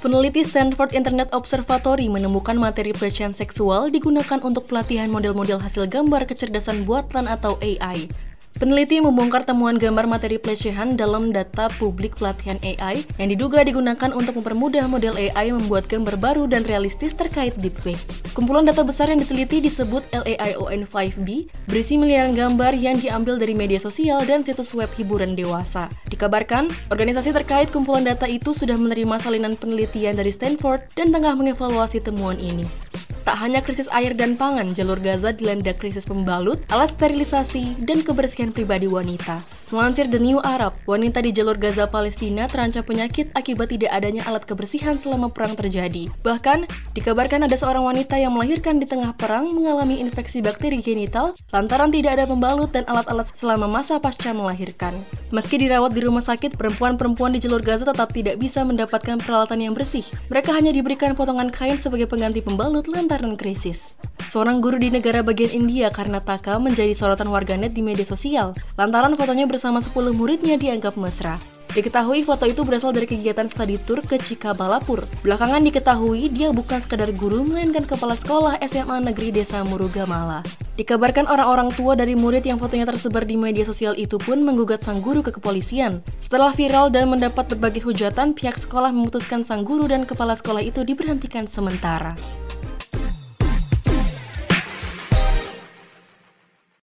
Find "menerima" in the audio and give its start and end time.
28.74-29.22